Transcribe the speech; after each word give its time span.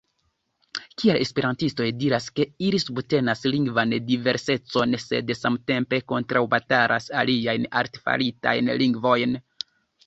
Kial 1.01 1.19
esperantistoj 1.25 1.85
diras, 2.03 2.29
ke 2.39 2.47
ili 2.69 2.79
subtenas 2.85 3.45
lingvan 3.57 3.93
diversecon, 4.09 4.99
sed 5.07 5.35
samtempe 5.43 6.01
kontraŭbatalas 6.15 7.13
aliajn 7.23 7.71
artefaritajn 7.85 8.75
lingvojn? 8.85 9.41